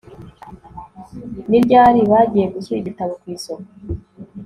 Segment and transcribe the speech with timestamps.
[1.49, 3.69] Ni ryari bagiye gushyira igitabo ku isoko